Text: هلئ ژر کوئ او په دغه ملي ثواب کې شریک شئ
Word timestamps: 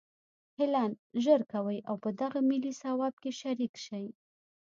هلئ 0.57 0.89
ژر 1.23 1.41
کوئ 1.51 1.79
او 1.89 1.95
په 2.03 2.09
دغه 2.21 2.39
ملي 2.49 2.73
ثواب 2.81 3.13
کې 3.21 3.31
شریک 3.39 3.73
شئ 3.85 4.05